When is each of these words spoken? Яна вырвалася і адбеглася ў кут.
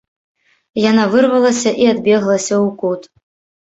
Яна 0.89 1.03
вырвалася 1.13 1.77
і 1.85 1.93
адбеглася 1.93 2.53
ў 2.65 2.77
кут. 2.85 3.01